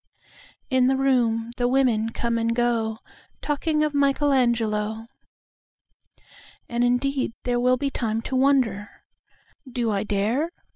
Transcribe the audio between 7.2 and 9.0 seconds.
there will be timeTo wonder,